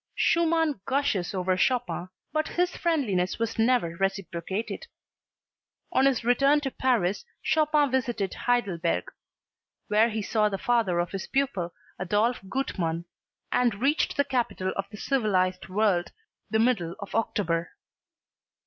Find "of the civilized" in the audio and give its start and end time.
14.75-15.69